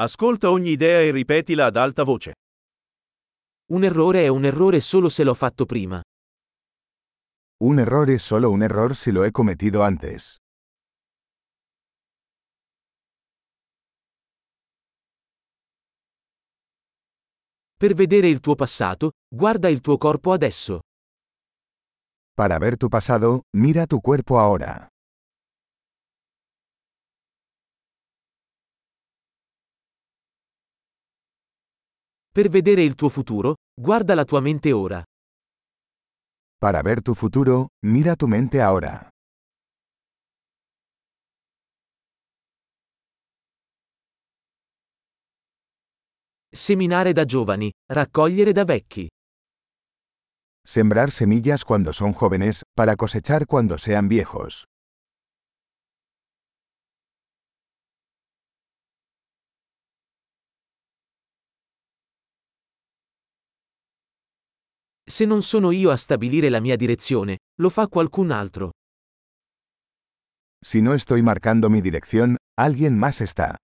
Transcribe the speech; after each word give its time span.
Ascolta 0.00 0.52
ogni 0.52 0.70
idea 0.70 1.00
e 1.00 1.10
ripetila 1.10 1.64
ad 1.66 1.74
alta 1.74 2.04
voce. 2.04 2.34
Un 3.72 3.82
errore 3.82 4.22
è 4.22 4.28
un 4.28 4.44
errore 4.44 4.80
solo 4.80 5.08
se 5.08 5.24
l'ho 5.24 5.34
fatto 5.34 5.66
prima. 5.66 6.00
Un 7.64 7.80
error 7.80 8.08
es 8.08 8.22
solo 8.22 8.48
un 8.52 8.62
error 8.62 8.94
si 8.94 9.10
lo 9.10 9.24
he 9.24 9.32
cometido 9.32 9.82
antes. 9.82 10.36
Per 17.76 17.94
vedere 17.94 18.28
il 18.28 18.38
tuo 18.38 18.54
passato, 18.54 19.10
guarda 19.28 19.68
il 19.68 19.80
tuo 19.80 19.96
corpo 19.96 20.30
adesso. 20.30 20.78
Para 22.36 22.58
ver 22.58 22.76
tu 22.76 22.86
pasado, 22.86 23.42
mira 23.56 23.86
tu 23.86 24.00
cuerpo 24.00 24.38
ahora. 24.38 24.86
Per 32.38 32.50
vedere 32.50 32.82
il 32.82 32.94
tuo 32.94 33.08
futuro, 33.08 33.56
guarda 33.74 34.14
la 34.14 34.24
tua 34.24 34.38
mente 34.38 34.70
ora. 34.70 35.02
Para 36.56 36.82
ver 36.82 37.02
tu 37.02 37.14
futuro, 37.14 37.70
mira 37.84 38.14
tu 38.14 38.28
mente 38.28 38.60
ahora. 38.60 39.08
Seminare 46.48 47.12
da 47.12 47.24
giovani, 47.24 47.72
raccogliere 47.92 48.52
da 48.52 48.62
vecchi. 48.62 49.08
Sembrar 50.64 51.10
semillas 51.10 51.64
cuando 51.64 51.92
son 51.92 52.12
jóvenes, 52.12 52.62
para 52.72 52.94
cosechar 52.94 53.46
cuando 53.46 53.78
sean 53.78 54.06
viejos. 54.06 54.62
Se 65.08 65.24
non 65.24 65.42
sono 65.42 65.70
io 65.70 65.90
a 65.90 65.96
stabilire 65.96 66.50
la 66.50 66.60
mia 66.60 66.76
direzione, 66.76 67.38
lo 67.62 67.70
fa 67.70 67.88
qualcun 67.88 68.30
altro. 68.30 68.72
Si 70.62 70.82
no 70.82 70.92
estoy 70.92 71.22
marcando 71.22 71.70
mi 71.70 71.80
dirección, 71.80 72.36
alguien 72.58 72.98
más 72.98 73.22
está. 73.22 73.56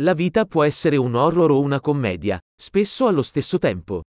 La 0.00 0.14
vita 0.14 0.44
può 0.44 0.64
essere 0.64 0.96
un 0.98 1.14
horror 1.14 1.50
o 1.50 1.60
una 1.60 1.80
commedia, 1.80 2.38
spesso 2.60 3.08
allo 3.08 3.22
stesso 3.22 3.58
tempo. 3.58 4.02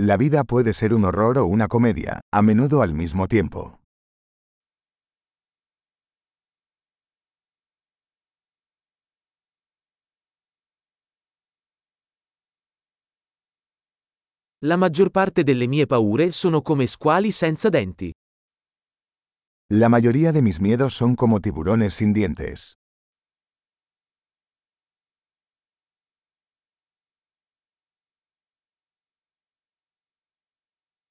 La 0.00 0.16
vida 0.16 0.44
puede 0.44 0.72
ser 0.72 0.94
un 0.94 1.04
horror 1.04 1.38
o 1.38 1.46
una 1.46 1.68
comedia, 1.68 2.20
a 2.32 2.40
menudo 2.42 2.80
al 2.80 2.94
mismo 2.94 3.26
tiempo. 3.26 3.81
La 14.64 14.76
maggior 14.76 15.10
parte 15.10 15.42
delle 15.42 15.66
mie 15.66 15.86
paure 15.86 16.30
sono 16.30 16.62
come 16.62 16.86
squali 16.86 17.32
senza 17.32 17.68
denti. 17.68 18.12
La 19.74 19.88
mayoría 19.88 20.30
de 20.30 20.40
mis 20.40 20.60
miedos 20.60 20.94
son 20.94 21.16
como 21.16 21.40
tiburones 21.40 21.94
sin 21.94 22.12
dientes. 22.12 22.74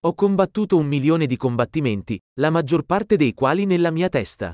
Ho 0.04 0.14
combattuto 0.14 0.78
un 0.78 0.88
milione 0.88 1.26
di 1.26 1.36
combattimenti, 1.36 2.18
la 2.40 2.52
maggior 2.52 2.86
parte 2.86 3.18
dei 3.18 3.34
quali 3.34 3.66
nella 3.66 3.92
mia 3.92 4.08
testa. 4.08 4.54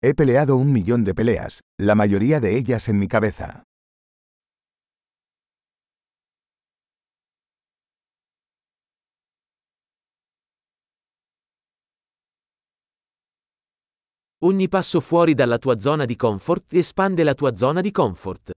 He 0.00 0.12
peleado 0.12 0.56
un 0.56 0.70
millón 0.70 1.04
de 1.04 1.14
peleas, 1.14 1.60
la 1.80 1.94
mayoría 1.94 2.38
de 2.38 2.58
ellas 2.58 2.88
en 2.88 2.98
mi 2.98 3.08
cabeza. 3.08 3.64
Ogni 14.40 14.68
passo 14.68 15.00
fuori 15.00 15.34
dalla 15.34 15.58
tua 15.58 15.80
zona 15.80 16.04
di 16.04 16.14
comfort 16.14 16.72
espande 16.74 17.24
la 17.24 17.34
tua 17.34 17.56
zona 17.56 17.80
di 17.80 17.90
comfort. 17.90 18.52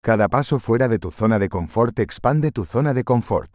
Cada 0.00 0.28
paso 0.28 0.58
fuera 0.58 0.86
de 0.86 0.98
tu 0.98 1.10
zona 1.10 1.38
de 1.38 1.48
confort 1.48 1.98
expande 2.00 2.50
tu 2.50 2.62
zona 2.64 2.92
de 2.92 3.02
confort. 3.02 3.50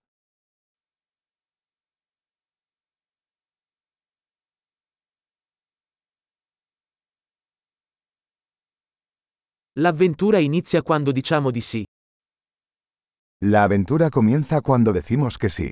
L'avventura 9.74 10.40
inizia 10.40 10.81
quando 10.81 11.12
diciamo 11.12 11.51
di 11.51 11.62
sì. 11.62 11.85
La 13.46 13.62
aventura 13.62 14.09
comienza 14.09 14.59
cuando 14.62 14.91
decimos 14.91 15.38
que 15.38 15.50
sí. 15.50 15.69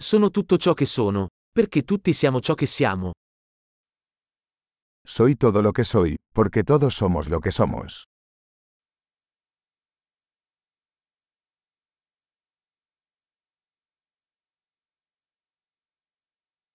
Sono 0.00 0.30
tutto 0.30 0.56
ciò 0.58 0.74
che 0.74 0.86
sono, 0.86 1.26
perché 1.50 1.82
tutti 1.82 2.12
siamo 2.12 2.40
ciò 2.40 2.54
che 2.54 2.66
siamo. 2.66 3.10
Soy 5.04 5.34
todo 5.34 5.60
lo 5.60 5.72
que 5.72 5.82
soy, 5.82 6.14
porque 6.32 6.62
todos 6.62 6.94
somos 6.94 7.28
lo 7.28 7.40
que 7.40 7.50
somos. 7.50 8.04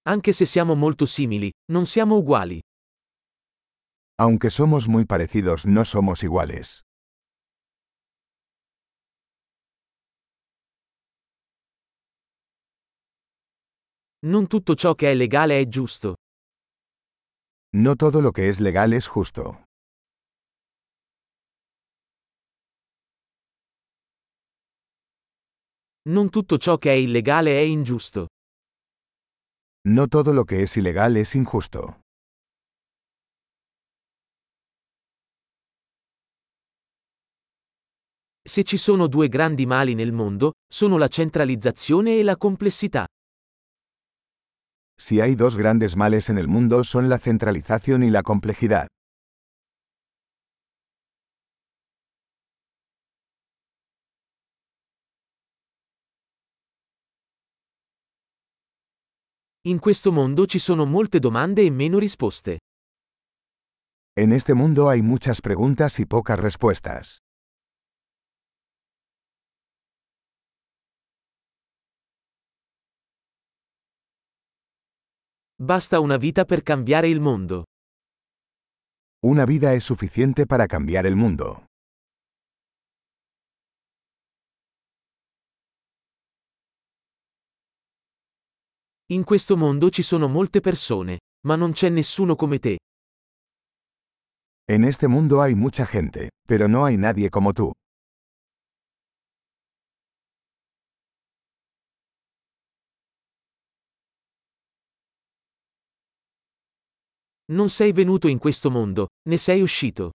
Anche 0.05 0.33
se 0.33 0.45
siamo 0.45 0.75
molto 0.75 1.05
simili, 1.05 1.49
non 1.71 1.85
siamo 1.85 2.17
uguali. 2.17 2.59
Aunque 4.19 4.49
somos 4.49 4.87
muy 4.89 5.05
parecidos 5.05 5.65
no 5.65 5.85
somos 5.85 6.23
iguales. 6.23 6.81
Non 14.25 14.47
tutto 14.47 14.73
ciò 14.75 14.93
che 14.95 15.11
è 15.11 15.15
legale 15.15 15.59
è 15.59 15.67
giusto. 15.67 16.15
No 17.75 17.95
todo 17.95 18.21
lo 18.21 18.31
que 18.31 18.47
es 18.47 18.59
legal 18.59 18.93
es 18.93 19.07
justo. 19.07 19.65
Non 26.09 26.29
tutto 26.29 26.57
ciò 26.57 26.77
che 26.77 26.91
è 26.91 26.93
illegale 26.93 27.51
è 27.51 27.63
ingiusto. 27.63 28.27
No 29.89 30.07
todo 30.07 30.31
lo 30.31 30.45
que 30.45 30.61
es 30.61 30.75
ilegal 30.77 31.17
es 31.17 31.33
injusto. 31.33 31.99
Se 38.41 38.63
ci 38.63 38.77
sono 38.77 39.07
due 39.07 39.27
grandi 39.27 39.65
mali 39.65 39.93
nel 39.95 40.13
mondo, 40.13 40.53
sono 40.65 40.97
la 40.97 41.07
centralizzazione 41.09 42.19
e 42.19 42.23
la 42.23 42.37
complessità. 42.37 43.05
Si 44.97 45.19
hay 45.21 45.35
dos 45.35 45.57
grandes 45.57 45.95
males 45.95 46.29
en 46.29 46.37
el 46.37 46.47
mundo 46.47 46.83
son 46.83 47.09
la 47.09 47.17
centralización 47.17 48.03
y 48.03 48.09
la 48.09 48.23
complejidad. 48.23 48.87
In 59.65 59.79
questo 59.79 60.11
mondo 60.11 60.45
ci 60.45 60.59
sono 60.59 60.85
molte 60.85 61.19
domande 61.19 61.61
e 61.61 61.71
meno 61.71 61.97
risposte. 61.97 62.59
En 64.15 64.33
este 64.33 64.53
mundo 64.53 64.89
hay 64.89 65.01
muchas 65.01 65.39
preguntas 65.39 65.99
y 65.99 66.05
pocas 66.05 66.37
respuestas. 66.37 67.22
Basta 75.63 76.01
una 76.01 76.17
vita 76.17 76.43
per 76.43 76.61
cambiare 76.61 77.07
il 77.07 77.21
mondo. 77.21 77.63
Una 79.25 79.45
vida 79.45 79.73
es 79.73 79.85
suficiente 79.85 80.45
para 80.45 80.67
cambiar 80.67 81.05
el 81.05 81.15
mundo. 81.15 81.63
In 89.13 89.23
questo 89.23 89.55
mondo 89.55 89.89
ci 89.89 90.03
sono 90.03 90.27
molte 90.27 90.59
persone, 90.59 91.19
ma 91.47 91.55
non 91.55 91.71
c'è 91.71 91.87
nessuno 91.87 92.35
come 92.35 92.59
te. 92.59 92.79
En 94.67 94.83
este 94.83 95.07
mundo 95.07 95.39
hay 95.39 95.55
mucha 95.55 95.85
gente, 95.85 96.27
pero 96.45 96.67
no 96.67 96.83
hay 96.83 96.97
nadie 96.97 97.29
como 97.29 97.53
tú. 97.53 97.71
Non 107.51 107.69
sei 107.69 107.91
venuto 107.91 108.29
in 108.29 108.37
questo 108.37 108.71
mondo, 108.71 109.07
ne 109.27 109.37
sei 109.37 109.61
uscito. 109.61 110.11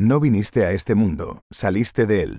No 0.00 0.18
viniste 0.18 0.64
a 0.64 0.70
este 0.70 0.94
mundo, 0.94 1.40
saliste 1.48 2.06
de 2.06 2.22
él. 2.22 2.36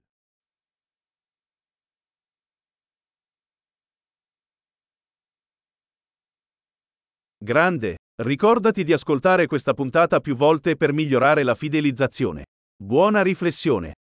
Grande, 7.37 7.95
ricordati 8.21 8.83
di 8.83 8.91
ascoltare 8.91 9.47
questa 9.47 9.73
puntata 9.73 10.19
più 10.19 10.35
volte 10.35 10.75
per 10.75 10.91
migliorare 10.91 11.43
la 11.43 11.55
fidelizzazione. 11.55 12.43
Buona 12.75 13.21
riflessione. 13.21 13.93